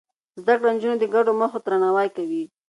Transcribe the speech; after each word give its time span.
زده 0.41 0.53
کړې 0.59 0.69
نجونې 0.75 0.97
د 0.99 1.05
ګډو 1.13 1.31
موخو 1.39 1.57
درناوی 1.65 2.09
کوي. 2.17 2.43